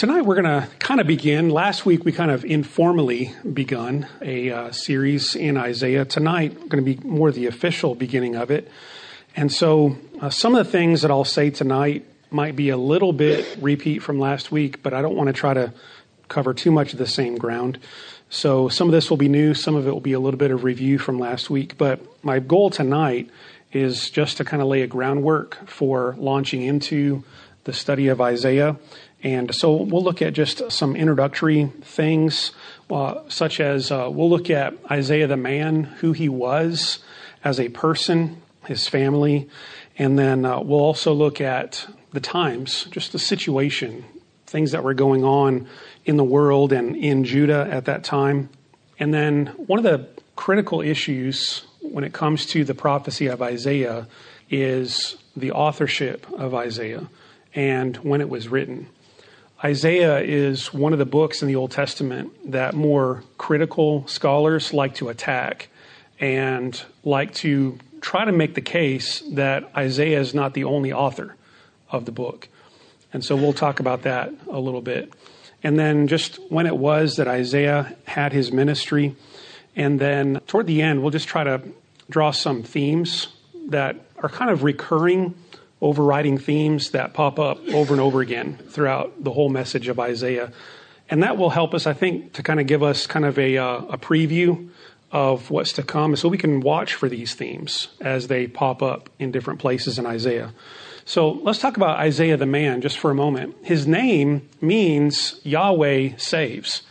[0.00, 1.50] Tonight we're going to kind of begin.
[1.50, 6.06] Last week we kind of informally begun a uh, series in Isaiah.
[6.06, 8.70] Tonight going to be more the official beginning of it.
[9.36, 13.12] And so uh, some of the things that I'll say tonight might be a little
[13.12, 15.74] bit repeat from last week, but I don't want to try to
[16.28, 17.78] cover too much of the same ground.
[18.30, 20.50] So some of this will be new, some of it will be a little bit
[20.50, 21.76] of review from last week.
[21.76, 23.28] But my goal tonight
[23.70, 27.22] is just to kind of lay a groundwork for launching into
[27.64, 28.78] the study of Isaiah
[29.22, 32.52] and so we'll look at just some introductory things,
[32.90, 37.00] uh, such as uh, we'll look at Isaiah the man, who he was
[37.44, 39.48] as a person, his family,
[39.98, 44.04] and then uh, we'll also look at the times, just the situation,
[44.46, 45.68] things that were going on
[46.04, 48.48] in the world and in Judah at that time.
[48.98, 54.08] And then one of the critical issues when it comes to the prophecy of Isaiah
[54.48, 57.08] is the authorship of Isaiah
[57.54, 58.88] and when it was written.
[59.62, 64.94] Isaiah is one of the books in the Old Testament that more critical scholars like
[64.96, 65.68] to attack
[66.18, 71.36] and like to try to make the case that Isaiah is not the only author
[71.90, 72.48] of the book.
[73.12, 75.12] And so we'll talk about that a little bit.
[75.62, 79.14] And then just when it was that Isaiah had his ministry.
[79.76, 81.60] And then toward the end, we'll just try to
[82.08, 83.28] draw some themes
[83.68, 85.34] that are kind of recurring
[85.80, 90.52] overriding themes that pop up over and over again throughout the whole message of Isaiah.
[91.08, 93.58] And that will help us, I think, to kind of give us kind of a,
[93.58, 94.68] uh, a preview
[95.10, 99.10] of what's to come so we can watch for these themes as they pop up
[99.18, 100.52] in different places in Isaiah.
[101.04, 103.56] So let's talk about Isaiah the man just for a moment.
[103.62, 106.82] His name means Yahweh saves.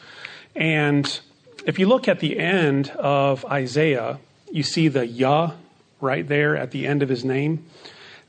[0.56, 1.20] And
[1.66, 4.20] if you look at the end of Isaiah,
[4.52, 5.54] you see the Yah
[6.02, 7.66] right there at the end of his name.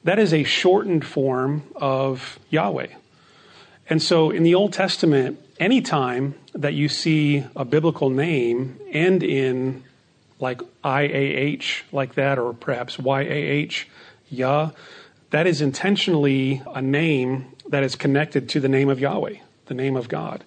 [0.04, 2.88] That is a shortened form of Yahweh.
[3.88, 9.84] And so in the Old Testament, anytime that you see a biblical name end in
[10.38, 13.84] like IAH, like that, or perhaps YAH,
[14.30, 14.70] Yah,
[15.30, 19.96] that is intentionally a name that is connected to the name of Yahweh, the name
[19.96, 20.44] of God.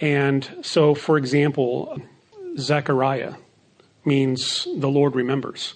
[0.00, 2.00] And so, for example,
[2.58, 3.34] Zechariah
[4.04, 5.74] means the Lord remembers.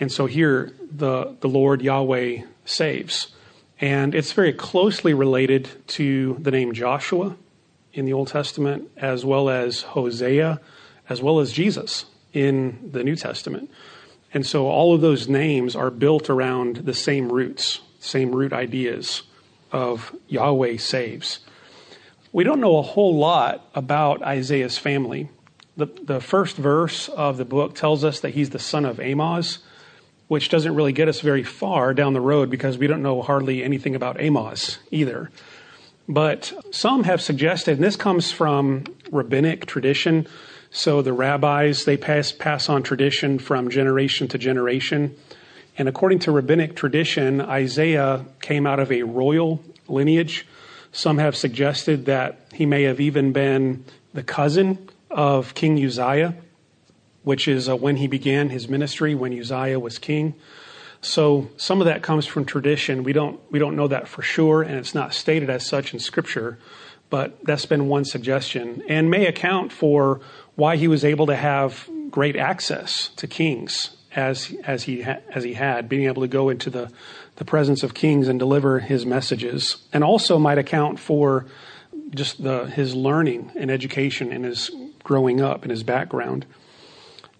[0.00, 3.28] And so here, the, the Lord Yahweh saves.
[3.80, 7.36] And it's very closely related to the name Joshua
[7.92, 10.60] in the Old Testament, as well as Hosea,
[11.08, 13.70] as well as Jesus in the New Testament.
[14.32, 19.22] And so all of those names are built around the same roots, same root ideas
[19.70, 21.38] of Yahweh saves.
[22.32, 25.30] We don't know a whole lot about Isaiah's family.
[25.76, 29.58] The, the first verse of the book tells us that he's the son of Amoz,
[30.34, 33.62] which doesn't really get us very far down the road because we don't know hardly
[33.62, 35.30] anything about Amoz either.
[36.08, 40.26] But some have suggested, and this comes from rabbinic tradition.
[40.72, 45.14] So the rabbis, they pass, pass on tradition from generation to generation.
[45.78, 50.48] And according to rabbinic tradition, Isaiah came out of a royal lineage.
[50.90, 56.34] Some have suggested that he may have even been the cousin of King Uzziah
[57.24, 60.34] which is uh, when he began his ministry, when Uzziah was king.
[61.00, 63.02] So some of that comes from tradition.
[63.02, 66.00] We don't we don't know that for sure, and it's not stated as such in
[66.00, 66.58] Scripture.
[67.10, 70.20] But that's been one suggestion, and may account for
[70.56, 75.44] why he was able to have great access to kings as as he ha- as
[75.44, 76.90] he had, being able to go into the
[77.36, 81.46] the presence of kings and deliver his messages, and also might account for
[82.10, 84.70] just the his learning and education and his
[85.02, 86.46] growing up and his background.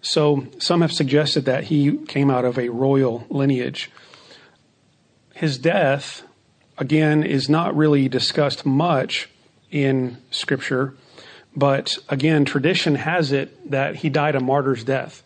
[0.05, 3.89] So some have suggested that he came out of a royal lineage.
[5.33, 6.21] His death,
[6.77, 9.27] again, is not really discussed much
[9.71, 10.93] in Scripture,
[11.55, 15.23] but again, tradition has it that he died a martyr's death.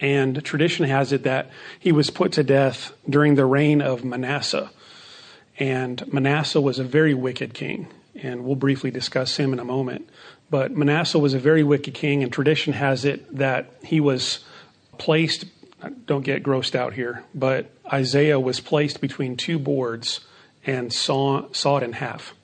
[0.00, 4.70] And tradition has it that he was put to death during the reign of Manasseh.
[5.58, 10.08] And Manasseh was a very wicked king, and we'll briefly discuss him in a moment.
[10.50, 14.40] But Manasseh was a very wicked king, and tradition has it that he was
[14.98, 15.44] placed,
[16.06, 20.20] don't get grossed out here, but Isaiah was placed between two boards
[20.66, 22.34] and saw, sawed in half.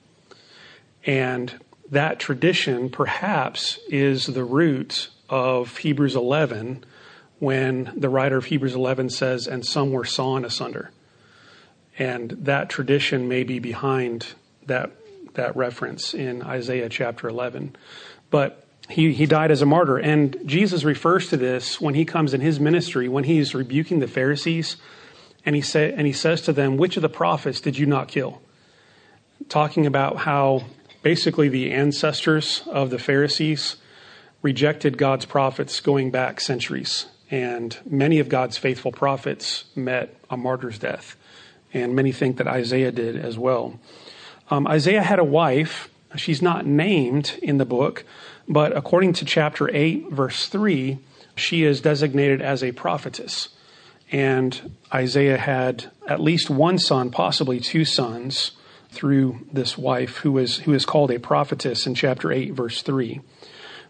[1.05, 1.59] And
[1.91, 6.83] that tradition perhaps is the root of Hebrews 11
[7.39, 10.91] when the writer of Hebrews 11 says, and some were sawn asunder.
[11.99, 14.27] And that tradition may be behind
[14.65, 14.91] that
[15.37, 17.75] that reference in Isaiah chapter 11.
[18.29, 19.97] But he, he died as a martyr.
[19.97, 24.07] And Jesus refers to this when he comes in his ministry, when he's rebuking the
[24.07, 24.77] Pharisees,
[25.45, 28.09] and he, say, and he says to them, Which of the prophets did you not
[28.09, 28.41] kill?
[29.49, 30.65] talking about how
[31.01, 33.77] basically the ancestors of the Pharisees
[34.41, 37.07] rejected God's prophets going back centuries.
[37.29, 41.15] And many of God's faithful prophets met a martyr's death.
[41.73, 43.79] And many think that Isaiah did as well.
[44.49, 45.89] Um, Isaiah had a wife.
[46.15, 48.05] She's not named in the book,
[48.47, 50.99] but according to chapter 8, verse 3,
[51.35, 53.49] she is designated as a prophetess.
[54.11, 58.51] And Isaiah had at least one son, possibly two sons,
[58.89, 63.21] through this wife who is, who is called a prophetess in chapter 8, verse 3.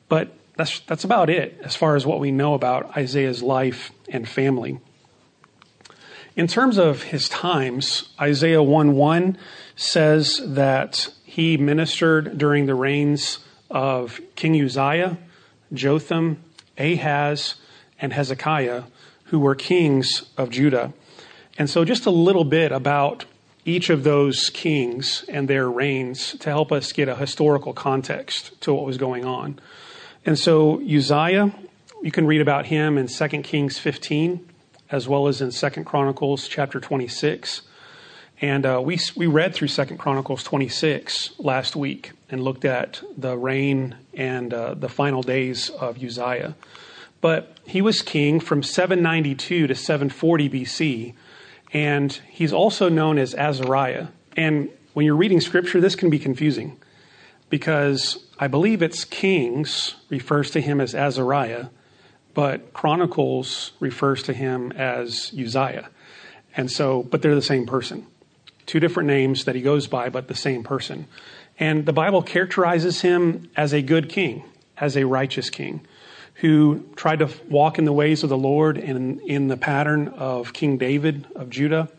[0.09, 4.27] But that's, that's about it as far as what we know about Isaiah's life and
[4.27, 4.79] family.
[6.35, 9.37] In terms of his times, Isaiah 1 1
[9.77, 13.39] says that he ministered during the reigns
[13.69, 15.17] of King Uzziah,
[15.71, 16.43] Jotham,
[16.77, 17.55] Ahaz,
[18.01, 18.83] and Hezekiah,
[19.25, 20.93] who were kings of Judah.
[21.57, 23.25] And so, just a little bit about
[23.65, 28.73] each of those kings and their reigns to help us get a historical context to
[28.73, 29.59] what was going on.
[30.25, 31.53] And so, Uzziah,
[32.01, 34.47] you can read about him in 2 Kings 15,
[34.89, 37.61] as well as in 2 Chronicles chapter 26.
[38.39, 43.35] And uh, we, we read through Second Chronicles 26 last week and looked at the
[43.35, 46.55] reign and uh, the final days of Uzziah.
[47.19, 51.13] But he was king from 792 to 740 BC,
[51.73, 54.07] and he's also known as Azariah.
[54.35, 56.79] And when you're reading scripture, this can be confusing
[57.49, 61.67] because I believe it's Kings refers to him as Azariah,
[62.35, 65.89] but Chronicles refers to him as Uzziah.
[66.55, 68.05] And so, but they're the same person.
[68.67, 71.07] Two different names that he goes by, but the same person.
[71.57, 74.43] And the Bible characterizes him as a good king,
[74.77, 75.81] as a righteous king
[76.35, 80.53] who tried to walk in the ways of the Lord and in the pattern of
[80.53, 81.89] King David of Judah.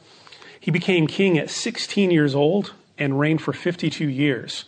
[0.61, 4.65] He became king at 16 years old and reigned for 52 years.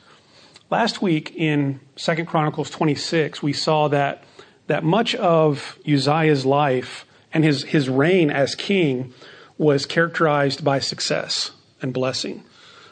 [0.71, 4.25] Last week in 2 Chronicles 26, we saw that,
[4.67, 9.13] that much of Uzziah's life and his, his reign as king
[9.57, 12.45] was characterized by success and blessing.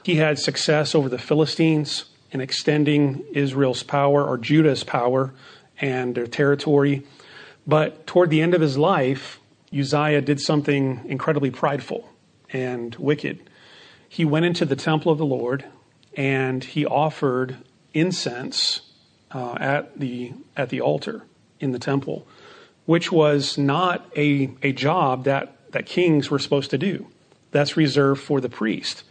[0.02, 5.32] He had success over the Philistines in extending Israel's power or Judah's power
[5.81, 7.05] and their territory.
[7.67, 9.40] But toward the end of his life,
[9.76, 12.08] Uzziah did something incredibly prideful
[12.52, 13.50] and wicked.
[14.08, 15.64] He went into the temple of the Lord
[16.17, 17.56] and he offered
[17.93, 18.81] incense
[19.31, 21.23] uh, at the at the altar
[21.61, 22.26] in the temple,
[22.87, 27.06] which was not a, a job that, that kings were supposed to do.
[27.50, 29.05] That's reserved for the priest.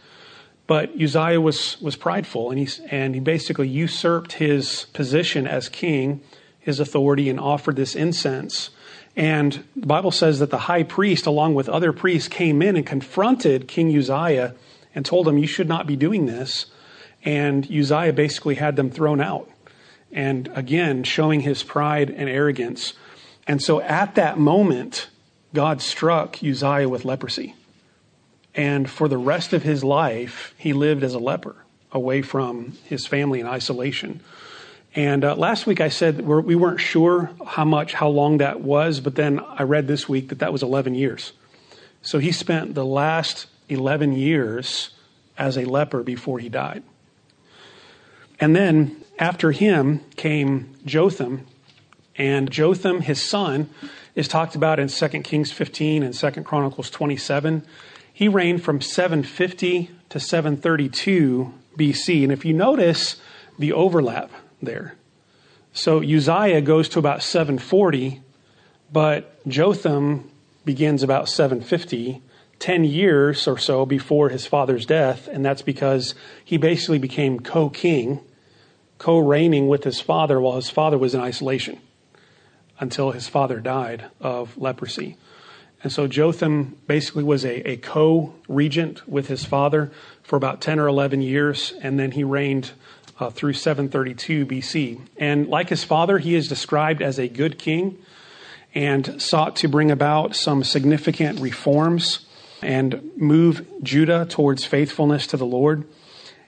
[0.66, 6.20] But Uzziah was, was prideful and he, and he basically usurped his position as king
[6.60, 8.68] his authority and offered this incense.
[9.16, 12.86] And the Bible says that the high priest, along with other priests, came in and
[12.86, 14.54] confronted King Uzziah
[14.94, 16.66] and told him, You should not be doing this.
[17.24, 19.50] And Uzziah basically had them thrown out.
[20.12, 22.92] And again, showing his pride and arrogance.
[23.46, 25.08] And so at that moment,
[25.54, 27.54] God struck Uzziah with leprosy.
[28.58, 31.54] And for the rest of his life, he lived as a leper,
[31.92, 34.20] away from his family in isolation.
[34.96, 38.38] And uh, last week I said we're, we were not sure how much, how long
[38.38, 41.34] that was, but then I read this week that that was 11 years.
[42.02, 44.90] So he spent the last 11 years
[45.38, 46.82] as a leper before he died.
[48.40, 51.46] And then after him came Jotham,
[52.16, 53.70] and Jotham, his son,
[54.16, 57.62] is talked about in 2 Kings 15 and 2 Chronicles 27.
[58.18, 62.24] He reigned from 750 to 732 BC.
[62.24, 63.14] And if you notice
[63.60, 64.96] the overlap, there.
[65.72, 68.20] So Uzziah goes to about 740,
[68.92, 70.32] but Jotham
[70.64, 72.20] begins about 750,
[72.58, 77.70] 10 years or so before his father's death, and that's because he basically became co
[77.70, 78.18] king,
[78.98, 81.78] co reigning with his father while his father was in isolation
[82.80, 85.16] until his father died of leprosy.
[85.82, 89.92] And so Jotham basically was a, a co regent with his father
[90.22, 92.72] for about 10 or 11 years, and then he reigned
[93.20, 95.00] uh, through 732 BC.
[95.16, 97.96] And like his father, he is described as a good king
[98.74, 102.26] and sought to bring about some significant reforms
[102.62, 105.84] and move Judah towards faithfulness to the Lord.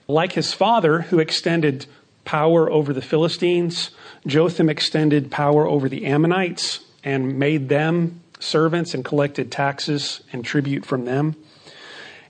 [0.07, 1.85] Like his father, who extended
[2.25, 3.91] power over the Philistines,
[4.27, 10.85] Jotham extended power over the Ammonites and made them servants and collected taxes and tribute
[10.85, 11.35] from them.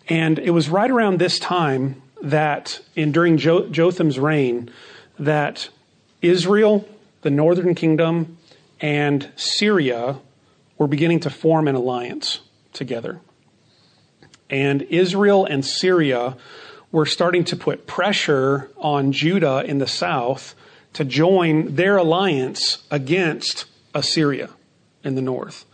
[0.08, 4.70] And it was right around this time that in during jo- Jotham's reign
[5.18, 5.70] that
[6.22, 6.88] Israel,
[7.22, 8.38] the northern kingdom,
[8.80, 10.20] and Syria
[10.78, 12.42] were beginning to form an alliance
[12.74, 13.20] together.
[14.50, 16.36] And Israel and Syria
[16.92, 20.56] were starting to put pressure on Judah in the south
[20.94, 24.50] to join their alliance against Assyria
[25.04, 25.66] in the north.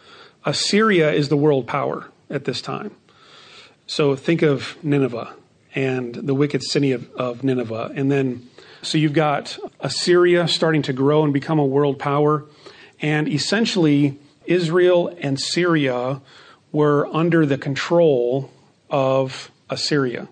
[0.47, 2.95] Assyria is the world power at this time.
[3.85, 5.35] So think of Nineveh
[5.75, 7.91] and the wicked city of, of Nineveh.
[7.93, 8.47] And then,
[8.81, 12.45] so you've got Assyria starting to grow and become a world power.
[13.01, 16.21] And essentially, Israel and Syria
[16.71, 18.49] were under the control
[18.89, 20.29] of Assyria.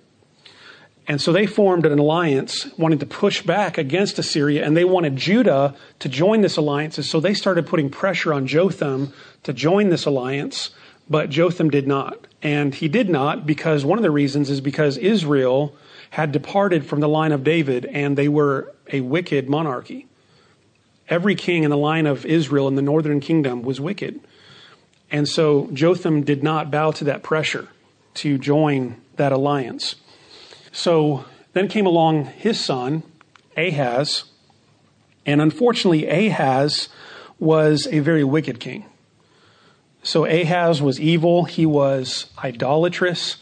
[1.07, 5.17] And so they formed an alliance wanting to push back against Assyria, and they wanted
[5.17, 6.97] Judah to join this alliance.
[6.97, 9.13] And so they started putting pressure on Jotham
[9.45, 10.71] to join this alliance,
[11.09, 12.27] but Jotham did not.
[12.43, 15.75] And he did not because one of the reasons is because Israel
[16.11, 20.07] had departed from the line of David, and they were a wicked monarchy.
[21.09, 24.19] Every king in the line of Israel in the northern kingdom was wicked.
[25.11, 27.67] And so Jotham did not bow to that pressure
[28.15, 29.95] to join that alliance.
[30.71, 33.03] So then came along his son,
[33.55, 34.23] Ahaz,
[35.25, 36.89] and unfortunately, Ahaz
[37.39, 38.85] was a very wicked king.
[40.05, 43.37] So Ahaz was evil, he was idolatrous,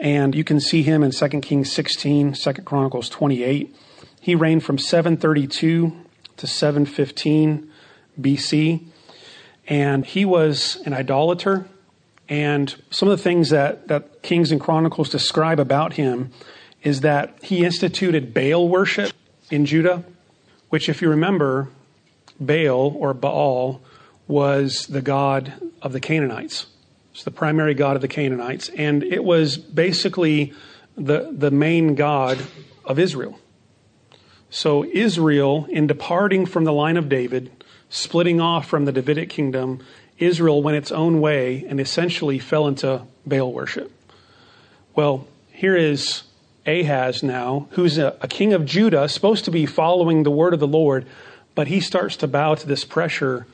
[0.00, 3.72] and you can see him in 2 Kings 16, 2 Chronicles 28.
[4.20, 5.92] He reigned from 732
[6.38, 7.70] to 715
[8.20, 8.84] BC,
[9.68, 11.66] and he was an idolater.
[12.28, 16.32] And some of the things that, that Kings and Chronicles describe about him
[16.82, 19.12] is that he instituted Baal worship
[19.52, 20.02] in Judah,
[20.68, 21.68] which, if you remember,
[22.40, 23.80] Baal or Baal
[24.26, 26.66] was the god of the Canaanites.
[27.12, 30.54] It's the primary god of the Canaanites, and it was basically
[30.96, 32.38] the, the main god
[32.84, 33.38] of Israel.
[34.48, 37.50] So, Israel, in departing from the line of David,
[37.88, 39.80] splitting off from the Davidic kingdom,
[40.18, 43.90] Israel went its own way and essentially fell into Baal worship.
[44.94, 46.22] Well, here is
[46.66, 50.60] Ahaz now, who's a, a, king of Judah, supposed to be following the word of
[50.60, 51.06] the Lord,
[51.54, 53.46] but he starts to bow to this pressure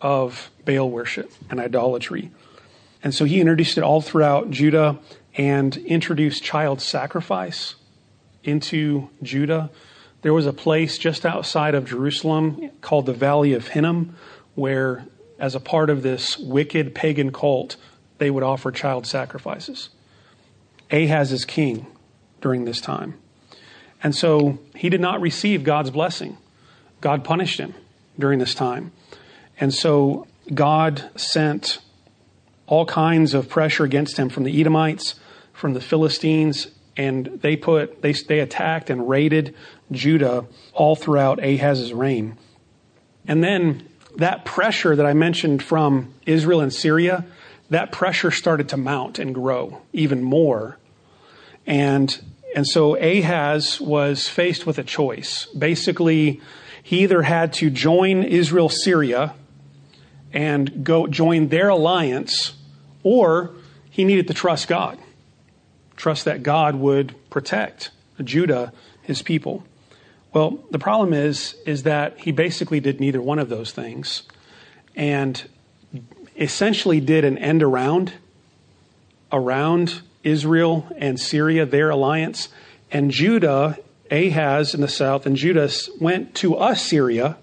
[0.00, 2.30] of Baal worship and idolatry.
[3.02, 4.98] And so he introduced it all throughout Judah
[5.36, 7.74] and introduced child sacrifice
[8.42, 9.70] into Judah.
[10.22, 14.16] There was a place just outside of Jerusalem called the Valley of Hinnom,
[14.54, 15.04] where,
[15.38, 17.76] as a part of this wicked pagan cult,
[18.18, 19.90] they would offer child sacrifices.
[20.90, 21.86] Ahaz is king
[22.40, 23.18] during this time.
[24.02, 26.38] And so he did not receive God's blessing.
[27.00, 27.74] God punished him
[28.18, 28.92] during this time.
[29.58, 31.78] And so God sent
[32.66, 35.14] all kinds of pressure against him from the Edomites,
[35.52, 39.54] from the Philistines, and they put they they attacked and raided
[39.92, 42.36] Judah all throughout Ahaz's reign.
[43.28, 47.24] And then that pressure that I mentioned from Israel and Syria,
[47.70, 50.78] that pressure started to mount and grow even more
[51.66, 52.16] and,
[52.54, 55.46] and so Ahaz was faced with a choice.
[55.46, 56.40] Basically,
[56.82, 59.34] he either had to join Israel Syria
[60.36, 62.52] and go join their alliance,
[63.02, 63.52] or
[63.88, 64.98] he needed to trust God.
[65.96, 67.90] Trust that God would protect
[68.22, 69.64] Judah, his people.
[70.34, 74.24] Well, the problem is, is that he basically did neither one of those things
[74.94, 75.42] and
[76.38, 78.12] essentially did an end around
[79.32, 82.50] around Israel and Syria, their alliance,
[82.92, 83.78] and Judah,
[84.10, 87.38] Ahaz in the south, and Judas went to Assyria,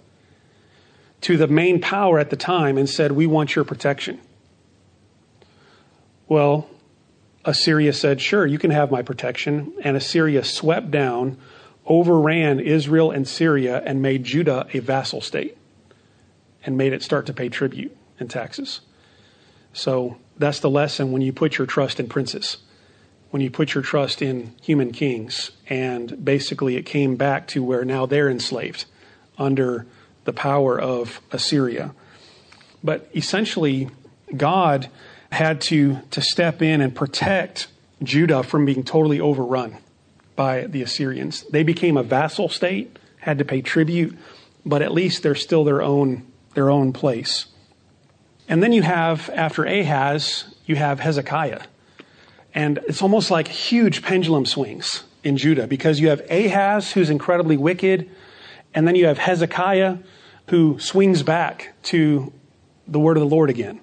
[1.24, 4.20] to the main power at the time, and said, We want your protection.
[6.28, 6.70] Well,
[7.46, 9.74] Assyria said, Sure, you can have my protection.
[9.84, 11.38] And Assyria swept down,
[11.86, 15.58] overran Israel and Syria, and made Judah a vassal state
[16.66, 18.82] and made it start to pay tribute and taxes.
[19.74, 22.58] So that's the lesson when you put your trust in princes
[23.34, 25.50] when you put your trust in human kings.
[25.68, 28.86] And basically, it came back to where now they're enslaved
[29.40, 29.88] under
[30.26, 31.94] the power of Assyria.
[32.84, 33.90] But essentially,
[34.36, 34.90] God
[35.32, 37.68] had to, to step in and protect
[38.02, 39.78] Judah from being totally overrun
[40.36, 41.44] by the Assyrians.
[41.44, 44.18] They became a vassal state, had to pay tribute,
[44.66, 47.48] but at least they're still their own, their own place.
[48.48, 51.62] And then you have, after Ahaz, you have Hezekiah.
[52.54, 57.58] And it's almost like huge pendulum swings in Judah because you have Ahaz, who's incredibly
[57.58, 58.10] wicked,
[58.74, 59.98] and then you have Hezekiah,
[60.48, 62.32] who swings back to
[62.88, 63.80] the word of the Lord again.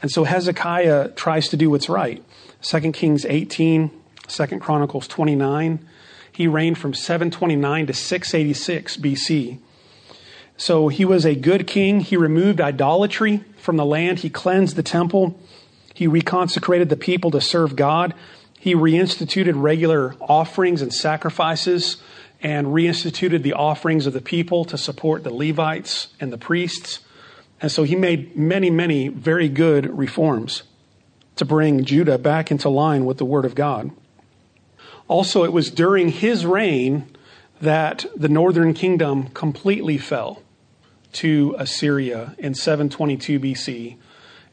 [0.00, 2.22] And so Hezekiah tries to do what's right.
[2.62, 3.90] 2 Kings 18,
[4.28, 5.86] 2 Chronicles 29.
[6.30, 9.58] He reigned from 729 to 686 BC.
[10.56, 12.00] So he was a good king.
[12.00, 14.20] He removed idolatry from the land.
[14.20, 15.38] He cleansed the temple.
[15.94, 18.14] He reconsecrated the people to serve God.
[18.58, 21.96] He reinstituted regular offerings and sacrifices
[22.42, 27.00] and reinstituted the offerings of the people to support the Levites and the priests.
[27.60, 30.62] And so he made many, many very good reforms
[31.36, 33.90] to bring Judah back into line with the Word of God.
[35.08, 37.06] Also, it was during his reign
[37.60, 40.42] that the northern kingdom completely fell
[41.12, 43.96] to Assyria in 722 BC,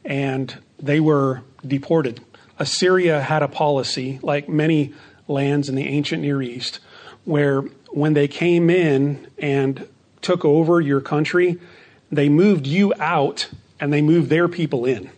[0.04, 2.20] and they were deported.
[2.58, 4.94] Assyria had a policy, like many
[5.28, 6.80] lands in the ancient Near East,
[7.26, 9.86] where when they came in and
[10.22, 11.58] took over your country,
[12.10, 15.10] they moved you out and they moved their people in.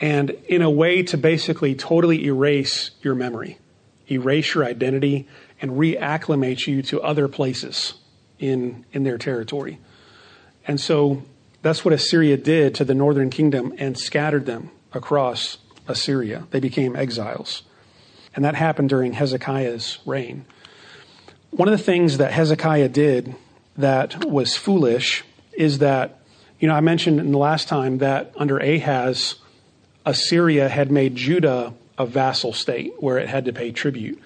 [0.00, 3.58] And in a way to basically totally erase your memory,
[4.10, 5.26] erase your identity,
[5.62, 7.94] and reacclimate you to other places
[8.38, 9.78] in, in their territory.
[10.66, 11.22] And so
[11.62, 16.46] that's what Assyria did to the northern kingdom and scattered them across Assyria.
[16.50, 17.62] They became exiles.
[18.34, 20.44] And that happened during Hezekiah's reign.
[21.56, 23.36] One of the things that Hezekiah did
[23.76, 26.18] that was foolish is that,
[26.58, 29.36] you know, I mentioned in the last time that under Ahaz,
[30.04, 34.20] Assyria had made Judah a vassal state where it had to pay tribute.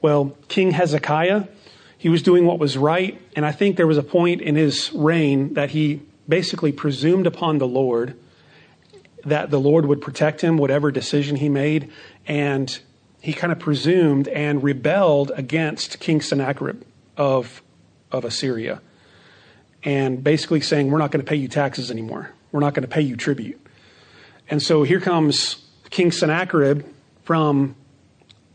[0.00, 1.44] Well, King Hezekiah,
[1.98, 4.92] he was doing what was right, and I think there was a point in his
[4.92, 8.16] reign that he basically presumed upon the Lord
[9.24, 11.92] that the Lord would protect him, whatever decision he made,
[12.26, 12.76] and
[13.22, 16.82] he kind of presumed and rebelled against King Sennacherib
[17.16, 17.62] of,
[18.10, 18.82] of Assyria,
[19.84, 22.32] and basically saying, We're not going to pay you taxes anymore.
[22.50, 23.64] We're not going to pay you tribute.
[24.50, 26.84] And so here comes King Sennacherib
[27.22, 27.76] from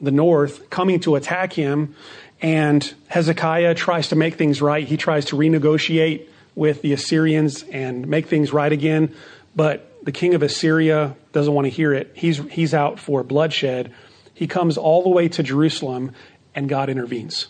[0.02, 1.96] the north coming to attack him,
[2.42, 4.86] and Hezekiah tries to make things right.
[4.86, 9.16] He tries to renegotiate with the Assyrians and make things right again,
[9.56, 12.12] but the king of Assyria doesn't want to hear it.
[12.16, 13.94] He's, he's out for bloodshed
[14.38, 16.12] he comes all the way to Jerusalem,
[16.54, 17.48] and God intervenes.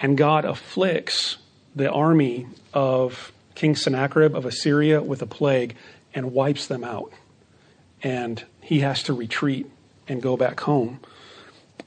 [0.00, 1.36] And God afflicts
[1.74, 5.76] the army of King Sennacherib of Assyria with a plague
[6.14, 7.12] and wipes them out.
[8.02, 9.70] And he has to retreat
[10.08, 11.00] and go back home.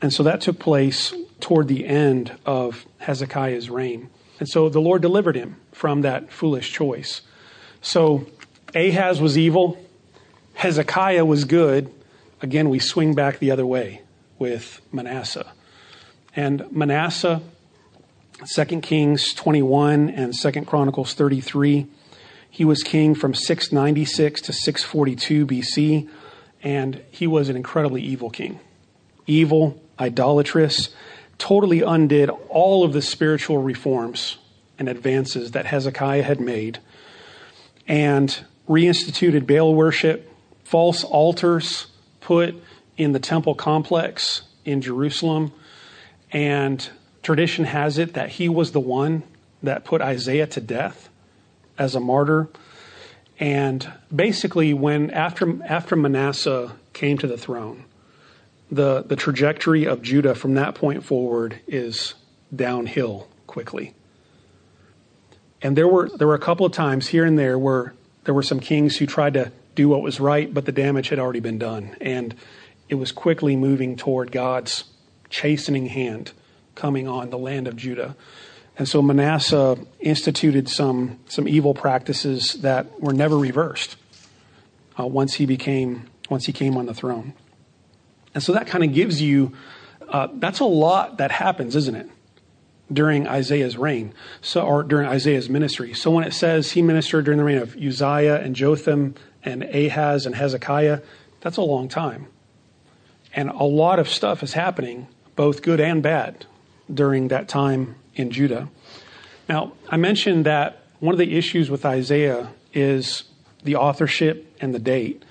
[0.04, 4.12] And so that took place toward the end of Hezekiah's reign.
[4.40, 7.22] And so the Lord delivered him from that foolish choice.
[7.82, 8.28] So
[8.76, 9.84] Ahaz was evil,
[10.54, 11.92] Hezekiah was good,
[12.42, 14.02] again, we swing back the other way
[14.38, 15.52] with Manasseh.
[16.36, 17.42] And Manasseh,
[18.54, 21.88] 2 Kings 21 and 2 Chronicles 33,
[22.50, 26.10] he was king from 696 to 642 BC,
[26.64, 28.60] and he was an incredibly evil king.
[29.28, 30.90] Evil, idolatrous,
[31.38, 34.38] totally undid all of the spiritual reforms
[34.78, 36.80] and advances that Hezekiah had made,
[37.88, 40.32] and reinstituted Baal worship,
[40.64, 41.88] false altars,
[42.30, 42.54] put
[42.96, 45.52] in the temple complex in Jerusalem.
[46.32, 46.88] And
[47.24, 49.24] tradition has it that he was the one
[49.64, 51.10] that put Isaiah to death
[51.76, 52.48] as a martyr.
[53.40, 57.86] And basically, when after, after Manasseh came to the throne,
[58.70, 62.14] the, the trajectory of Judah from that point forward is
[62.56, 63.96] downhill quickly.
[65.64, 68.44] And there were, there were a couple of times here and there where there were
[68.44, 71.58] some kings who tried to do what was right, but the damage had already been
[71.58, 71.96] done.
[72.02, 72.36] And
[72.90, 74.84] it was quickly moving toward God's
[75.30, 76.34] chastening hand
[76.76, 78.18] coming on the land of Judah.
[78.78, 83.96] And so Manasseh instituted some, some evil practices that were never reversed
[85.00, 87.34] uh, once he became once he came on the throne.
[88.36, 89.54] And so that kind of gives you
[90.10, 92.10] uh, that's a lot that happens, isn't it?
[92.92, 95.94] During Isaiah's reign, so or during Isaiah's ministry.
[95.94, 100.26] So when it says he ministered during the reign of Uzziah and Jotham and Ahaz
[100.26, 101.02] and Hezekiah,
[101.42, 102.28] that's a long time.
[103.34, 106.46] And a lot of stuff is happening, both good and bad,
[106.92, 108.70] during that time in Judah.
[109.48, 113.24] Now, I mentioned that one of the issues with Isaiah is
[113.64, 115.24] the authorship and the date.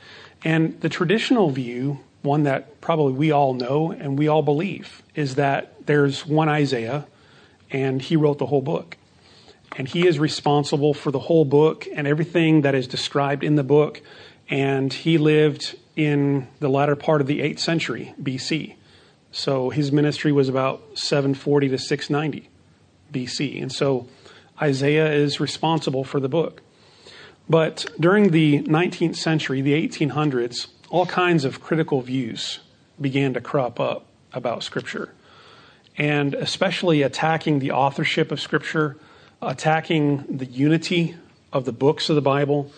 [0.45, 5.35] And the traditional view, one that probably we all know and we all believe, is
[5.35, 7.07] that there's one Isaiah
[7.71, 8.97] and he wrote the whole book
[9.77, 13.63] and he is responsible for the whole book and everything that is described in the
[13.63, 14.01] book.
[14.49, 18.75] And he lived in the latter part of the 8th century BC.
[19.31, 22.49] So his ministry was about 740 to 690
[23.13, 23.63] BC.
[23.63, 24.09] And so
[24.61, 26.63] Isaiah is responsible for the book.
[27.49, 32.61] But during the 19th century, the 1800s, all kinds of critical views
[33.01, 35.15] began to crop up about Scripture,
[35.97, 38.97] and especially attacking the authorship of Scripture
[39.41, 41.17] attacking the unity
[41.53, 42.71] of the books of the Bible,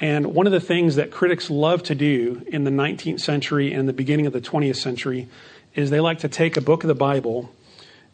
[0.00, 3.88] And one of the things that critics love to do in the 19th century and
[3.88, 5.28] the beginning of the 20th century
[5.74, 7.50] is they like to take a book of the Bible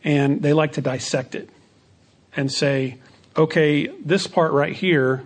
[0.05, 1.49] and they like to dissect it
[2.37, 2.99] and say,
[3.37, 5.25] okay, this part right here,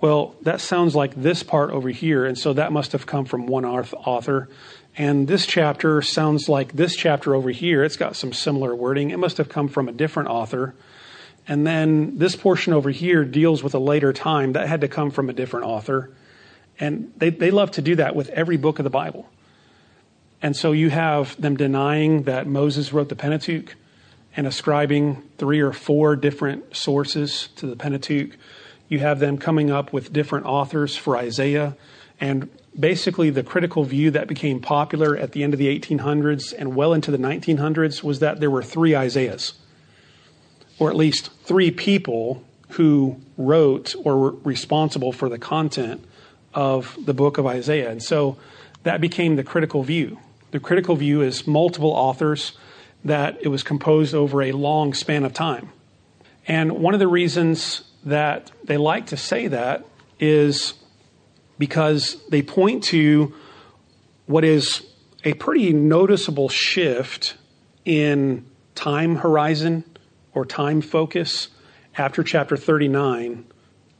[0.00, 3.46] well, that sounds like this part over here, and so that must have come from
[3.46, 4.48] one author.
[4.96, 7.82] And this chapter sounds like this chapter over here.
[7.82, 9.10] It's got some similar wording.
[9.10, 10.74] It must have come from a different author.
[11.48, 14.52] And then this portion over here deals with a later time.
[14.52, 16.10] That had to come from a different author.
[16.78, 19.28] And they, they love to do that with every book of the Bible.
[20.42, 23.74] And so you have them denying that Moses wrote the Pentateuch
[24.36, 28.36] and ascribing three or four different sources to the Pentateuch.
[28.88, 31.76] You have them coming up with different authors for Isaiah
[32.20, 36.74] and basically the critical view that became popular at the end of the 1800s and
[36.74, 39.54] well into the 1900s was that there were three Isaiahs,
[40.78, 46.04] or at least three people who wrote or were responsible for the content
[46.52, 47.90] of the book of Isaiah.
[47.90, 48.36] And so
[48.82, 50.18] that became the critical view.
[50.50, 52.56] The critical view is multiple authors,
[53.04, 55.70] that it was composed over a long span of time.
[56.48, 59.84] And one of the reasons that they like to say that
[60.18, 60.74] is
[61.58, 63.34] because they point to
[64.26, 64.86] what is
[65.24, 67.34] a pretty noticeable shift
[67.84, 69.84] in time horizon
[70.36, 71.48] or time focus
[71.96, 73.46] after chapter 39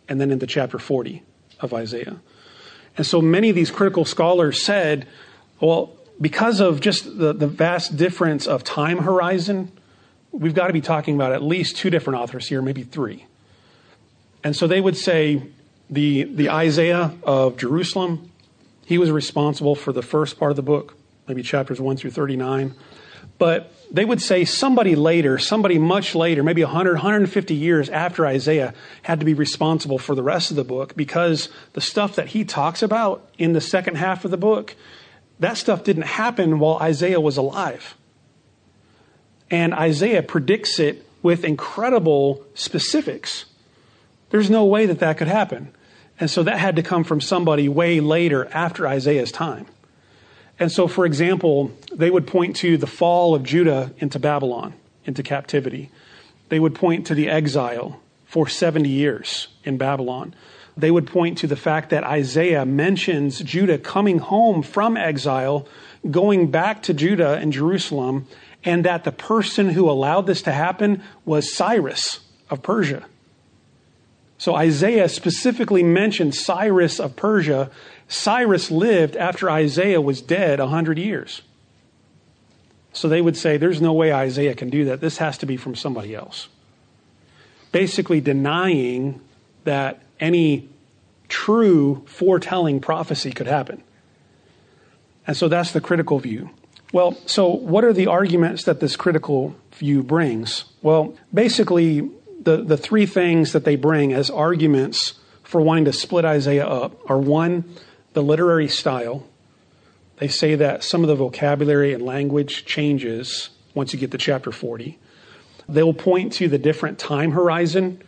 [0.08, 1.22] and then into chapter 40
[1.60, 2.20] of Isaiah.
[2.96, 5.08] And so many of these critical scholars said,
[5.60, 9.72] well, because of just the, the vast difference of time horizon,
[10.30, 13.24] we've got to be talking about at least two different authors here, maybe three.
[14.44, 15.42] And so they would say
[15.88, 18.30] the, the Isaiah of Jerusalem,
[18.84, 20.96] he was responsible for the first part of the book,
[21.26, 22.74] maybe chapters 1 through 39.
[23.38, 28.74] But they would say somebody later, somebody much later, maybe 100, 150 years after Isaiah,
[29.02, 32.44] had to be responsible for the rest of the book because the stuff that he
[32.44, 34.74] talks about in the second half of the book,
[35.38, 37.94] that stuff didn't happen while Isaiah was alive.
[39.50, 43.44] And Isaiah predicts it with incredible specifics.
[44.30, 45.72] There's no way that that could happen.
[46.18, 49.66] And so that had to come from somebody way later after Isaiah's time.
[50.58, 55.22] And so, for example, they would point to the fall of Judah into Babylon, into
[55.22, 55.90] captivity.
[56.48, 60.34] They would point to the exile for 70 years in Babylon.
[60.76, 65.66] They would point to the fact that Isaiah mentions Judah coming home from exile,
[66.10, 68.26] going back to Judah and Jerusalem,
[68.64, 73.06] and that the person who allowed this to happen was Cyrus of Persia.
[74.38, 77.70] So Isaiah specifically mentioned Cyrus of Persia.
[78.08, 81.42] Cyrus lived after Isaiah was dead 100 years.
[82.92, 85.00] So they would say, there's no way Isaiah can do that.
[85.00, 86.48] This has to be from somebody else.
[87.72, 89.20] Basically, denying
[89.64, 90.68] that any
[91.28, 93.82] true foretelling prophecy could happen.
[95.26, 96.50] And so that's the critical view.
[96.92, 100.64] Well, so what are the arguments that this critical view brings?
[100.82, 102.08] Well, basically,
[102.40, 106.98] the, the three things that they bring as arguments for wanting to split Isaiah up
[107.10, 107.64] are one,
[108.16, 109.26] the literary style.
[110.16, 114.50] They say that some of the vocabulary and language changes once you get to chapter
[114.50, 114.98] 40.
[115.68, 118.02] They will point to the different time horizon.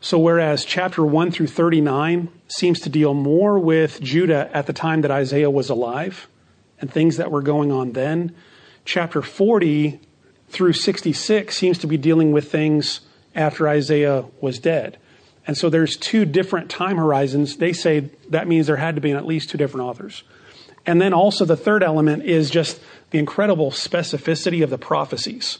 [0.00, 5.02] So, whereas chapter 1 through 39 seems to deal more with Judah at the time
[5.02, 6.28] that Isaiah was alive
[6.80, 8.34] and things that were going on then,
[8.86, 10.00] chapter 40
[10.48, 13.02] through 66 seems to be dealing with things
[13.34, 14.96] after Isaiah was dead.
[15.46, 17.56] And so there's two different time horizons.
[17.56, 20.22] They say that means there had to be at least two different authors.
[20.86, 25.58] And then also the third element is just the incredible specificity of the prophecies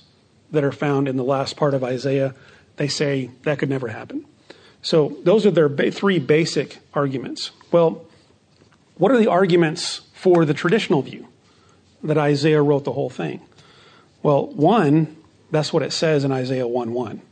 [0.50, 2.34] that are found in the last part of Isaiah.
[2.76, 4.24] They say that could never happen.
[4.82, 7.52] So those are their three basic arguments.
[7.70, 8.04] Well,
[8.96, 11.28] what are the arguments for the traditional view
[12.02, 13.40] that Isaiah wrote the whole thing?
[14.22, 15.16] Well, one,
[15.50, 17.22] that's what it says in Isaiah 1 1.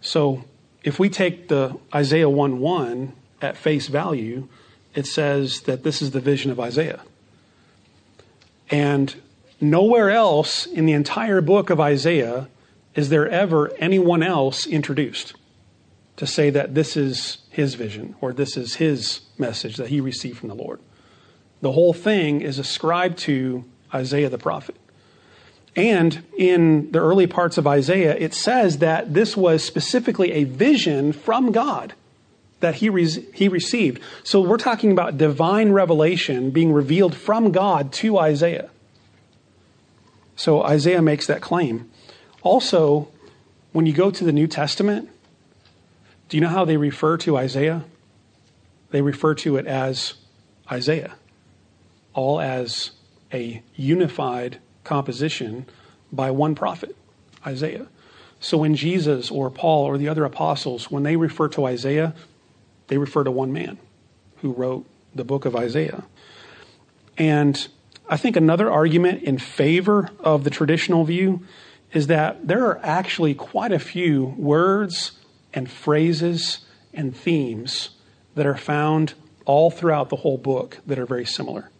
[0.00, 0.44] So
[0.86, 4.48] if we take the Isaiah 1 1 at face value,
[4.94, 7.02] it says that this is the vision of Isaiah.
[8.70, 9.14] And
[9.60, 12.48] nowhere else in the entire book of Isaiah
[12.94, 15.34] is there ever anyone else introduced
[16.18, 20.38] to say that this is his vision or this is his message that he received
[20.38, 20.78] from the Lord.
[21.62, 24.76] The whole thing is ascribed to Isaiah the prophet.
[25.76, 31.12] And in the early parts of Isaiah, it says that this was specifically a vision
[31.12, 31.92] from God
[32.60, 34.00] that he, re- he received.
[34.24, 38.70] So we're talking about divine revelation being revealed from God to Isaiah.
[40.34, 41.90] So Isaiah makes that claim.
[42.42, 43.08] Also,
[43.72, 45.10] when you go to the New Testament,
[46.30, 47.84] do you know how they refer to Isaiah?
[48.90, 50.14] they refer to it as
[50.70, 51.14] Isaiah,
[52.14, 52.92] all as
[53.32, 55.66] a unified composition
[56.10, 56.96] by one prophet,
[57.46, 57.86] Isaiah.
[58.40, 62.14] So when Jesus or Paul or the other apostles, when they refer to Isaiah,
[62.88, 63.78] they refer to one man
[64.36, 66.04] who wrote the book of Isaiah.
[67.18, 67.66] And
[68.08, 71.44] I think another argument in favor of the traditional view
[71.92, 75.12] is that there are actually quite a few words
[75.52, 76.58] and phrases
[76.92, 77.90] and themes
[78.34, 79.14] that are found
[79.46, 81.70] all throughout the whole book that are very similar.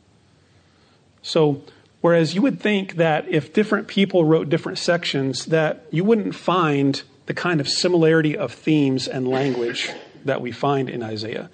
[1.23, 1.62] So,
[2.01, 7.03] whereas you would think that if different people wrote different sections, that you wouldn't find
[7.27, 9.91] the kind of similarity of themes and language
[10.25, 11.51] that we find in Isaiah.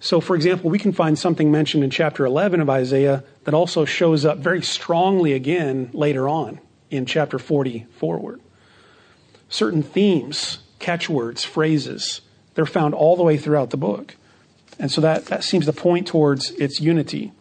[0.00, 3.84] So, for example, we can find something mentioned in chapter 11 of Isaiah that also
[3.84, 6.58] shows up very strongly again later on
[6.90, 8.40] in chapter 40 forward.
[9.48, 12.20] Certain themes, catchwords, phrases,
[12.54, 14.16] they're found all the way throughout the book.
[14.78, 17.32] And so that, that seems to point towards its unity.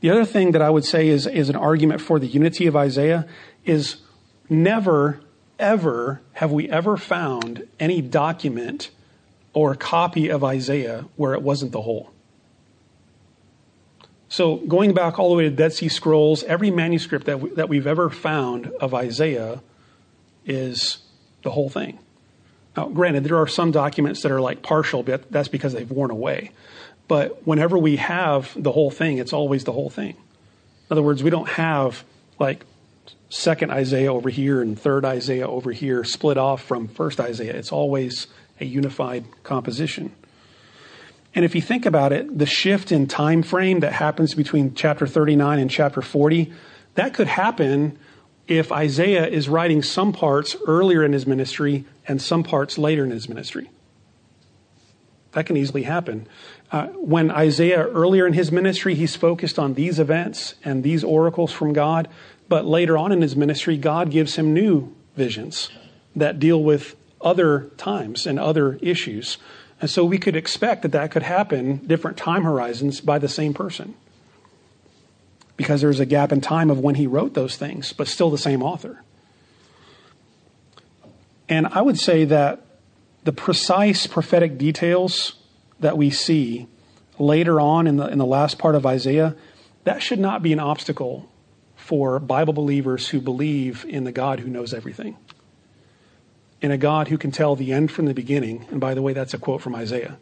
[0.00, 2.76] The other thing that I would say is, is an argument for the unity of
[2.76, 3.26] Isaiah
[3.64, 3.96] is
[4.48, 5.20] never,
[5.58, 8.90] ever have we ever found any document
[9.52, 12.12] or copy of Isaiah where it wasn't the whole.
[14.28, 17.68] So, going back all the way to Dead Sea Scrolls, every manuscript that, we, that
[17.68, 19.62] we've ever found of Isaiah
[20.44, 20.98] is
[21.42, 21.98] the whole thing.
[22.76, 26.10] Now, granted, there are some documents that are like partial, but that's because they've worn
[26.10, 26.50] away.
[27.08, 30.10] But whenever we have the whole thing, it's always the whole thing.
[30.10, 32.04] In other words, we don't have
[32.38, 32.64] like
[33.28, 37.54] second Isaiah over here and third Isaiah over here split off from first Isaiah.
[37.54, 38.26] It's always
[38.60, 40.12] a unified composition.
[41.34, 45.06] And if you think about it, the shift in time frame that happens between chapter
[45.06, 46.52] 39 and chapter 40,
[46.94, 47.98] that could happen
[48.48, 53.10] if Isaiah is writing some parts earlier in his ministry and some parts later in
[53.10, 53.68] his ministry.
[55.32, 56.26] That can easily happen.
[56.72, 61.52] Uh, when Isaiah, earlier in his ministry, he's focused on these events and these oracles
[61.52, 62.08] from God,
[62.48, 65.70] but later on in his ministry, God gives him new visions
[66.16, 69.38] that deal with other times and other issues.
[69.80, 73.54] And so we could expect that that could happen different time horizons by the same
[73.54, 73.94] person.
[75.56, 78.38] Because there's a gap in time of when he wrote those things, but still the
[78.38, 79.02] same author.
[81.48, 82.62] And I would say that
[83.24, 85.34] the precise prophetic details
[85.80, 86.66] that we see
[87.18, 89.34] later on in the, in the last part of Isaiah,
[89.84, 91.30] that should not be an obstacle
[91.76, 95.16] for Bible believers who believe in the God who knows everything
[96.60, 98.66] in a God who can tell the end from the beginning.
[98.70, 100.18] And by the way, that's a quote from Isaiah.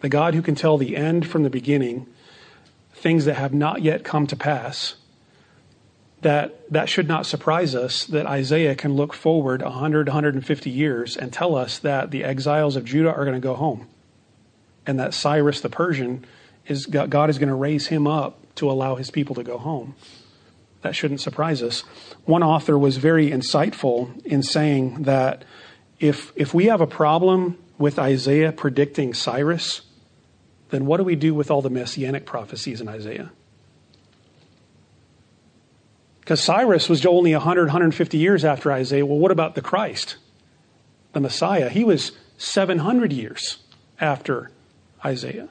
[0.00, 2.06] The God who can tell the end from the beginning,
[2.92, 4.96] things that have not yet come to pass,
[6.20, 11.32] that that should not surprise us that Isaiah can look forward 100, 150 years and
[11.32, 13.86] tell us that the exiles of Judah are going to go home.
[14.88, 16.24] And that Cyrus the Persian
[16.66, 19.94] is God is going to raise him up to allow his people to go home.
[20.82, 21.80] That shouldn't surprise us.
[22.24, 25.44] One author was very insightful in saying that
[26.00, 29.82] if, if we have a problem with Isaiah predicting Cyrus,
[30.70, 33.30] then what do we do with all the messianic prophecies in Isaiah?
[36.20, 39.04] Because Cyrus was only 100, 150 years after Isaiah.
[39.04, 40.16] Well, what about the Christ,
[41.12, 41.68] the Messiah?
[41.68, 43.58] He was 700 years
[44.00, 44.50] after
[45.04, 45.48] Isaiah.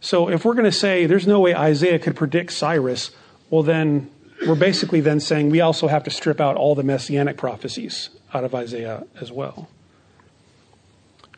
[0.00, 3.10] So if we're going to say there's no way Isaiah could predict Cyrus,
[3.50, 4.10] well, then
[4.46, 8.44] we're basically then saying we also have to strip out all the messianic prophecies out
[8.44, 9.68] of Isaiah as well.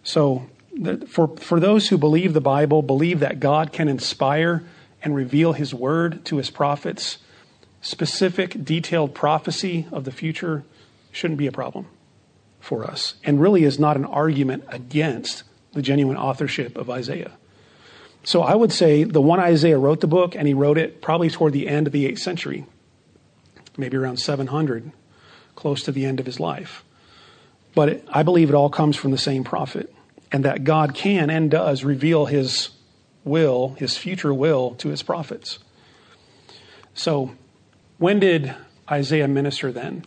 [0.02, 0.48] So,
[1.08, 4.64] for, for those who believe the Bible, believe that God can inspire
[5.02, 7.18] and reveal his word to his prophets,
[7.80, 10.64] specific, detailed prophecy of the future
[11.12, 11.86] shouldn't be a problem
[12.60, 15.42] for us, and really is not an argument against
[15.78, 17.30] the genuine authorship of Isaiah.
[18.24, 21.30] So I would say the one Isaiah wrote the book, and he wrote it probably
[21.30, 22.66] toward the end of the 8th century,
[23.76, 24.90] maybe around 700,
[25.54, 26.84] close to the end of his life.
[27.76, 29.94] But it, I believe it all comes from the same prophet,
[30.32, 32.70] and that God can and does reveal his
[33.22, 35.60] will, his future will, to his prophets.
[36.92, 37.36] So,
[37.98, 38.52] when did
[38.90, 40.04] Isaiah minister then?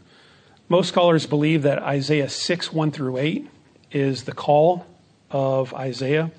[0.68, 3.50] Most scholars believe that Isaiah 6, 1 through 8
[3.92, 4.86] is the call
[5.32, 6.32] of Isaiah.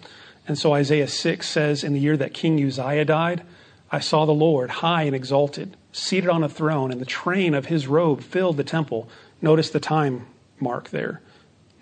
[0.46, 3.42] And so Isaiah 6 says, In the year that King Uzziah died,
[3.90, 7.66] I saw the Lord high and exalted, seated on a throne, and the train of
[7.66, 9.08] his robe filled the temple.
[9.40, 10.26] Notice the time
[10.58, 11.20] mark there,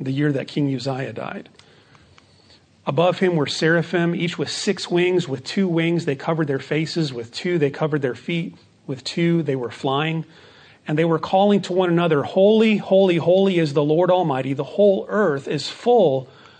[0.00, 1.48] the year that King Uzziah died.
[2.86, 5.28] Above him were seraphim, each with six wings.
[5.28, 9.42] With two wings they covered their faces, with two they covered their feet, with two
[9.42, 10.24] they were flying.
[10.88, 14.54] And they were calling to one another, Holy, holy, holy is the Lord Almighty.
[14.54, 16.28] The whole earth is full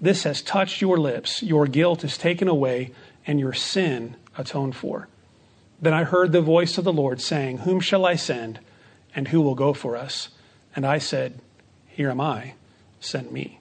[0.00, 1.42] this has touched your lips.
[1.42, 2.92] Your guilt is taken away
[3.26, 5.08] and your sin atoned for.
[5.80, 8.60] Then I heard the voice of the Lord saying, Whom shall I send,
[9.14, 10.28] and who will go for us?
[10.74, 11.40] And I said,
[11.88, 12.54] Here am I,
[13.00, 13.60] send me.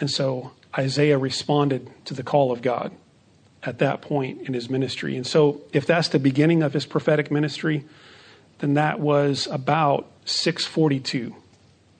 [0.00, 2.92] And so Isaiah responded to the call of God
[3.62, 5.16] at that point in his ministry.
[5.16, 7.84] And so, if that's the beginning of his prophetic ministry,
[8.58, 11.34] then that was about 642,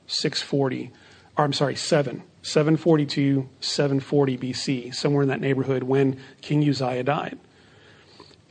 [0.06, 0.90] 640,
[1.36, 7.38] or I'm sorry, 7, 742, 740 BC, somewhere in that neighborhood when King Uzziah died.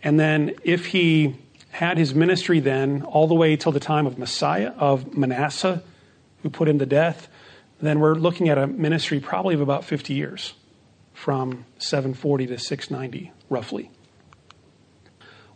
[0.04, 1.36] And then if he
[1.72, 5.84] had his ministry then all the way till the time of Messiah, of Manasseh,
[6.42, 7.28] who put him to death,
[7.82, 10.54] then we're looking at a ministry probably of about 50 years
[11.14, 13.92] from 740 to 690, roughly.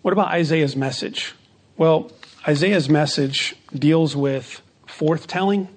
[0.02, 1.34] What about Isaiah's message?
[1.78, 2.12] Well,
[2.48, 5.68] Isaiah's message deals with forthtelling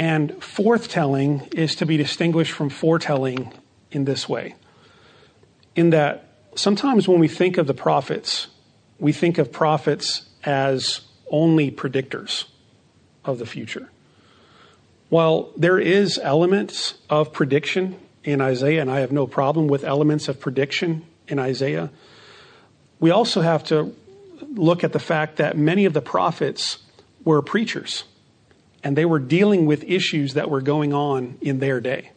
[0.00, 3.52] and forthtelling is to be distinguished from foretelling
[3.92, 4.54] in this way
[5.76, 8.46] in that sometimes when we think of the prophets,
[8.98, 12.46] we think of prophets as only predictors
[13.26, 13.90] of the future.
[15.10, 20.28] While there is elements of prediction in Isaiah, and I have no problem with elements
[20.28, 21.90] of prediction in Isaiah,
[23.00, 23.94] we also have to
[24.54, 26.78] look at the fact that many of the prophets
[27.22, 28.04] were preachers
[28.82, 32.10] and they were dealing with issues that were going on in their day.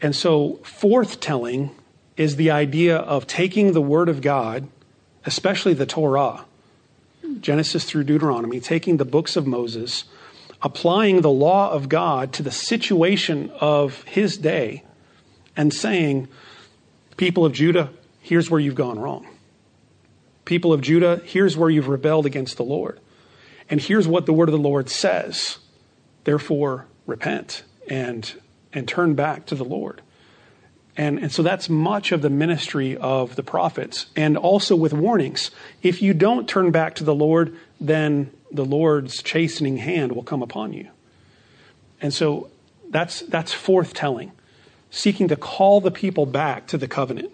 [0.00, 1.70] And so, forthtelling
[2.16, 4.68] is the idea of taking the Word of God,
[5.24, 6.44] especially the Torah,
[7.40, 10.04] Genesis through Deuteronomy, taking the books of Moses,
[10.62, 14.84] applying the law of God to the situation of his day,
[15.56, 16.28] and saying,
[17.16, 17.90] People of Judah,
[18.20, 19.26] here's where you've gone wrong.
[20.44, 23.00] People of Judah, here's where you've rebelled against the Lord.
[23.68, 25.58] And here's what the word of the Lord says.
[26.24, 28.32] Therefore, repent and,
[28.72, 30.02] and turn back to the Lord.
[30.96, 34.06] And, and so that's much of the ministry of the prophets.
[34.16, 35.50] And also with warnings.
[35.82, 40.42] If you don't turn back to the Lord, then the Lord's chastening hand will come
[40.42, 40.88] upon you.
[42.00, 42.50] And so
[42.90, 44.30] that's, that's forthtelling,
[44.90, 47.32] seeking to call the people back to the covenant.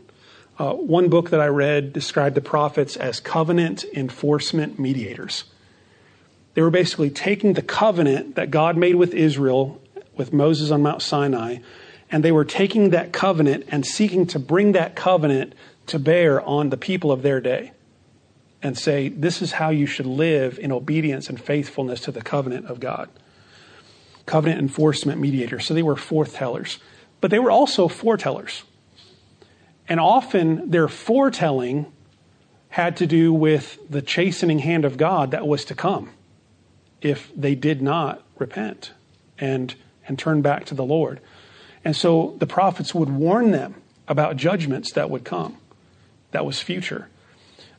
[0.58, 5.44] Uh, one book that I read described the prophets as covenant enforcement mediators.
[6.54, 9.80] They were basically taking the covenant that God made with Israel,
[10.16, 11.58] with Moses on Mount Sinai,
[12.10, 15.54] and they were taking that covenant and seeking to bring that covenant
[15.86, 17.72] to bear on the people of their day
[18.62, 22.66] and say, this is how you should live in obedience and faithfulness to the covenant
[22.66, 23.08] of God.
[24.26, 25.64] Covenant enforcement mediators.
[25.66, 26.78] So they were forthtellers,
[27.20, 28.62] But they were also foretellers.
[29.88, 31.90] And often their foretelling
[32.68, 36.10] had to do with the chastening hand of God that was to come
[37.02, 38.92] if they did not repent
[39.38, 39.74] and,
[40.06, 41.20] and turn back to the Lord.
[41.84, 43.74] And so the prophets would warn them
[44.08, 45.58] about judgments that would come.
[46.30, 47.08] That was future.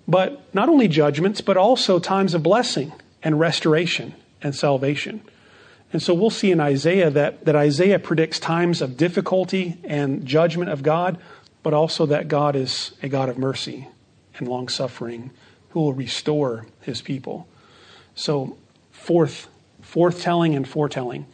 [0.07, 2.91] But not only judgments, but also times of blessing
[3.23, 5.21] and restoration and salvation.
[5.93, 10.71] And so we'll see in Isaiah that, that Isaiah predicts times of difficulty and judgment
[10.71, 11.17] of God,
[11.61, 13.87] but also that God is a God of mercy
[14.37, 15.31] and long suffering
[15.69, 17.47] who will restore his people.
[18.15, 18.57] So
[19.03, 19.49] forth,
[19.81, 21.25] forthtelling and foretelling.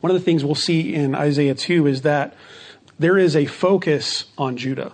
[0.00, 2.36] One of the things we'll see in Isaiah 2 is that
[2.96, 4.92] there is a focus on Judah.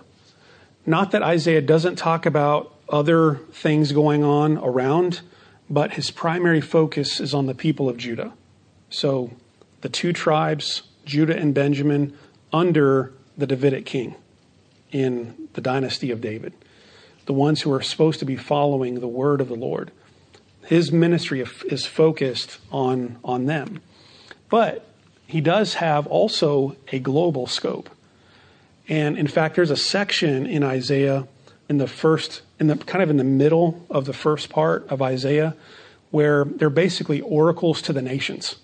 [0.87, 5.21] Not that Isaiah doesn't talk about other things going on around,
[5.69, 8.33] but his primary focus is on the people of Judah.
[8.89, 9.31] So
[9.81, 12.17] the two tribes, Judah and Benjamin,
[12.51, 14.15] under the Davidic king
[14.91, 16.53] in the dynasty of David,
[17.27, 19.91] the ones who are supposed to be following the word of the Lord.
[20.69, 23.81] His ministry is focused on, on them.
[24.51, 24.85] But
[25.25, 27.89] he does have also a global scope.
[28.87, 31.27] And in fact, there's a section in Isaiah
[31.69, 35.01] in the first, in the kind of in the middle of the first part of
[35.01, 35.55] Isaiah,
[36.11, 38.57] where they're basically oracles to the nations.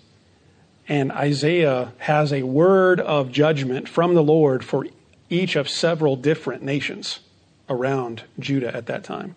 [0.86, 4.86] And Isaiah has a word of judgment from the Lord for
[5.28, 7.18] each of several different nations
[7.68, 9.34] around Judah at that time.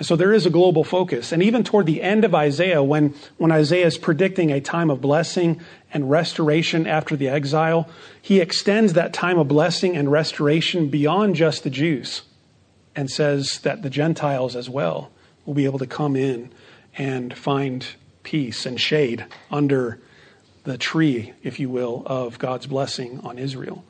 [0.00, 1.30] And so there is a global focus.
[1.30, 5.02] And even toward the end of Isaiah, when, when Isaiah is predicting a time of
[5.02, 5.60] blessing
[5.92, 7.86] and restoration after the exile,
[8.22, 12.22] he extends that time of blessing and restoration beyond just the Jews
[12.96, 15.10] and says that the Gentiles as well
[15.44, 16.50] will be able to come in
[16.96, 17.86] and find
[18.22, 20.00] peace and shade under
[20.64, 23.84] the tree, if you will, of God's blessing on Israel.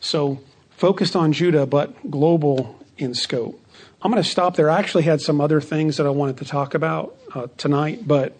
[0.00, 0.40] So
[0.70, 3.60] focused on Judah, but global in scope.
[4.06, 4.70] I'm going to stop there.
[4.70, 8.36] I actually had some other things that I wanted to talk about uh, tonight, but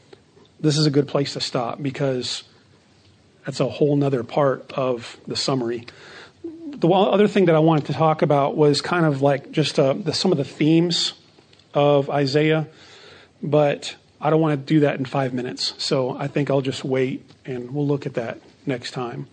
[0.60, 2.44] this is a good place to stop because
[3.44, 5.84] that's a whole nother part of the summary.
[6.44, 9.94] The other thing that I wanted to talk about was kind of like just uh,
[9.94, 11.14] the, some of the themes
[11.74, 12.68] of Isaiah,
[13.42, 15.74] but I don't want to do that in five minutes.
[15.78, 19.26] So I think I'll just wait and we'll look at that next time.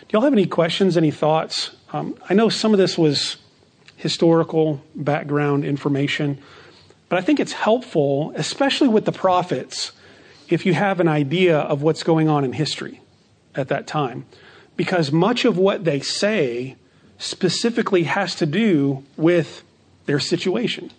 [0.00, 1.70] Do y'all have any questions, any thoughts?
[1.94, 3.38] Um, I know some of this was
[3.98, 6.38] historical background information,
[7.08, 9.92] but I think it's helpful, especially with the prophets,
[10.48, 13.00] if you have an idea of what's going on in history
[13.54, 14.24] at that time.
[14.76, 16.76] Because much of what they say
[17.18, 19.62] specifically has to do with
[20.06, 20.92] their situation.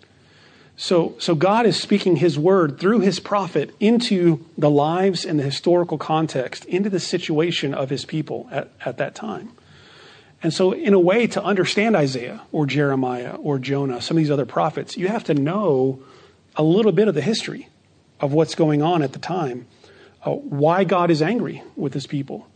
[0.75, 5.43] So, so God is speaking His word through His prophet into the lives and the
[5.43, 9.51] historical context, into the situation of His people at, at that time.
[10.41, 14.31] And so, in a way, to understand Isaiah or Jeremiah or Jonah, some of these
[14.31, 16.01] other prophets, you have to know
[16.55, 17.67] a little bit of the history
[18.19, 19.67] of what's going on at the time,
[20.23, 22.47] uh, why God is angry with His people.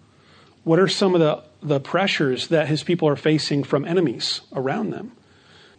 [0.64, 4.92] What are some of the, the pressures that His people are facing from enemies around
[4.92, 5.12] them?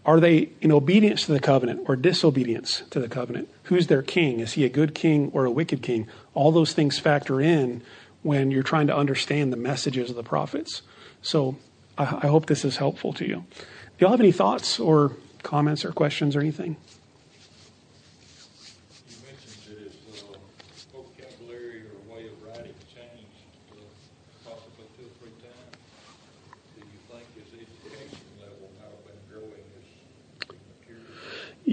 [0.04, 3.48] Are they in obedience to the covenant or disobedience to the covenant?
[3.64, 4.40] Who's their king?
[4.40, 6.06] Is he a good king or a wicked king?
[6.34, 7.82] All those things factor in
[8.22, 10.82] when you're trying to understand the messages of the prophets.
[11.22, 11.56] So
[11.96, 13.44] I, I hope this is helpful to you.
[13.50, 13.64] Do
[13.98, 16.76] y'all have any thoughts or comments or questions or anything?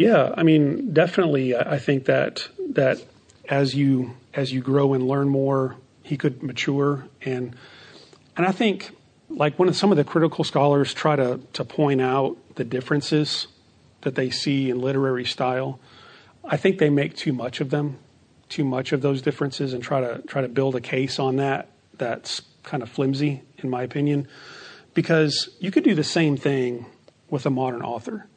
[0.01, 1.55] Yeah, I mean, definitely.
[1.55, 3.03] I think that that
[3.47, 7.55] as you as you grow and learn more, he could mature and
[8.35, 8.89] and I think
[9.35, 13.47] like when some of the critical scholars try to to point out the differences
[14.01, 15.79] that they see in literary style,
[16.43, 17.99] I think they make too much of them,
[18.49, 21.69] too much of those differences, and try to try to build a case on that
[21.97, 24.27] that's kind of flimsy, in my opinion,
[24.93, 26.85] because you could do the same thing
[27.29, 28.27] with a modern author.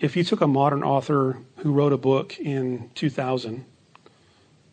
[0.00, 3.64] If you took a modern author who wrote a book in 2000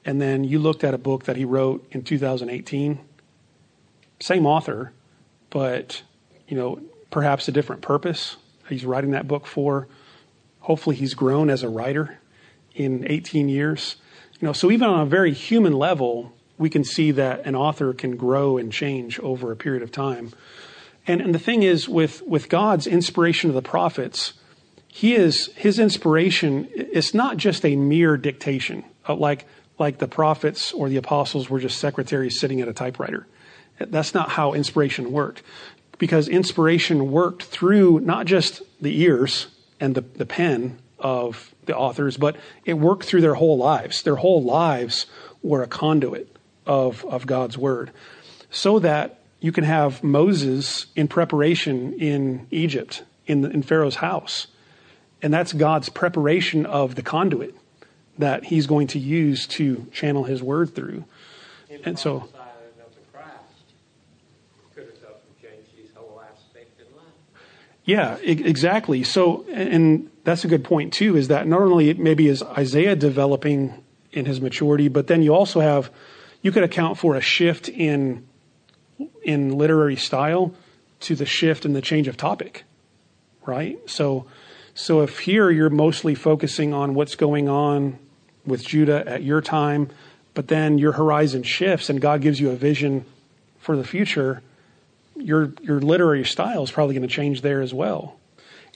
[0.04, 3.00] and then you looked at a book that he wrote in 2018
[4.20, 4.94] same author
[5.52, 6.02] but
[6.48, 6.82] you know
[7.12, 8.38] perhaps a different purpose
[8.68, 9.88] he's writing that book for.
[10.62, 12.20] Hopefully he's grown as a writer
[12.74, 13.98] in 18 years.
[14.40, 17.94] You know so even on a very human level we can see that an author
[17.94, 20.32] can grow and change over a period of time.
[21.06, 24.34] And and the thing is with with God's inspiration of the prophets
[24.92, 29.46] he is his inspiration it's not just a mere dictation uh, like
[29.80, 33.26] like the prophets or the apostles were just secretaries sitting at a typewriter
[33.90, 35.42] that's not how inspiration worked
[35.98, 39.48] because inspiration worked through not just the ears
[39.80, 44.16] and the, the pen of the authors but it worked through their whole lives their
[44.16, 45.06] whole lives
[45.42, 47.92] were a conduit of of god's word
[48.50, 54.48] so that you can have moses in preparation in egypt in, the, in pharaoh's house
[55.22, 57.56] and that's God's preparation of the conduit
[58.18, 61.06] that he's going to use to channel his word through.
[61.86, 62.28] And so.
[67.84, 69.04] Yeah, exactly.
[69.04, 73.84] So, and that's a good point too, is that not only maybe is Isaiah developing
[74.12, 75.90] in his maturity, but then you also have,
[76.42, 78.28] you could account for a shift in,
[79.24, 80.54] in literary style
[81.02, 82.64] to the shift and the change of topic,
[83.46, 83.80] right?
[83.90, 84.28] So,
[84.76, 87.98] so if here you're mostly focusing on what's going on
[88.46, 89.90] with Judah at your time,
[90.34, 93.06] but then your horizon shifts and God gives you a vision
[93.60, 94.42] for the future,
[95.22, 98.20] your your literary style is probably going to change there as well.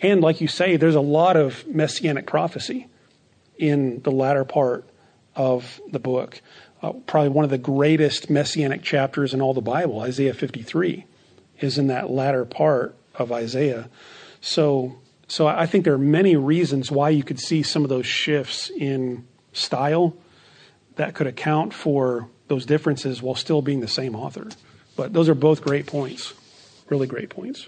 [0.02, 2.88] And like you say, there's a lot of messianic prophecy
[3.58, 4.86] in the latter part
[5.36, 6.42] of the book.
[6.82, 11.06] Uh, probably one of the greatest messianic chapters in all the Bible, Isaiah 53,
[11.60, 13.90] is in that latter part of Isaiah.
[14.42, 18.06] So so I think there are many reasons why you could see some of those
[18.06, 20.16] shifts in style
[20.98, 24.48] that could account for those differences while still being the same author.
[24.96, 26.34] But those are both great points,
[26.90, 27.68] really great points.